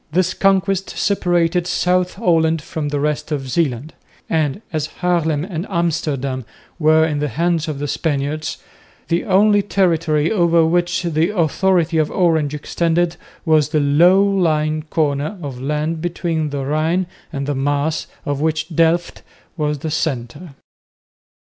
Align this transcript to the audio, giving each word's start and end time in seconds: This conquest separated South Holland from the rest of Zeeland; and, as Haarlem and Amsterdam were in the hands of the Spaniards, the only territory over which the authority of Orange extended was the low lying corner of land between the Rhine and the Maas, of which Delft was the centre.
This 0.11 0.33
conquest 0.33 0.89
separated 0.89 1.67
South 1.67 2.15
Holland 2.15 2.59
from 2.59 2.89
the 2.89 2.99
rest 2.99 3.31
of 3.31 3.47
Zeeland; 3.47 3.93
and, 4.27 4.63
as 4.73 4.87
Haarlem 5.01 5.45
and 5.45 5.67
Amsterdam 5.69 6.43
were 6.79 7.05
in 7.05 7.19
the 7.19 7.27
hands 7.27 7.67
of 7.67 7.77
the 7.77 7.87
Spaniards, 7.87 8.57
the 9.09 9.25
only 9.25 9.61
territory 9.61 10.31
over 10.31 10.65
which 10.65 11.03
the 11.03 11.29
authority 11.37 11.99
of 11.99 12.09
Orange 12.09 12.55
extended 12.55 13.15
was 13.45 13.69
the 13.69 13.79
low 13.79 14.23
lying 14.23 14.81
corner 14.89 15.37
of 15.39 15.61
land 15.61 16.01
between 16.01 16.49
the 16.49 16.65
Rhine 16.65 17.05
and 17.31 17.45
the 17.45 17.53
Maas, 17.53 18.07
of 18.25 18.41
which 18.41 18.75
Delft 18.75 19.21
was 19.55 19.77
the 19.77 19.91
centre. 19.91 20.55